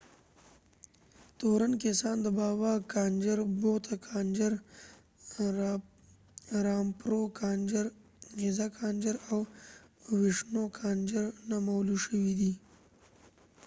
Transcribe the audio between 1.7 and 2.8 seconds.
کسان د بابا